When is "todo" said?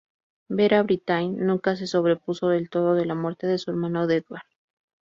2.71-2.95